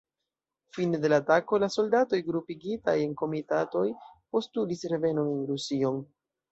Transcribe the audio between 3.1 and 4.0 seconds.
komitatoj